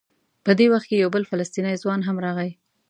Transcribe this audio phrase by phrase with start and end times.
[0.45, 2.51] په دې وخت کې یو بل فلسطینی ځوان هم راغی.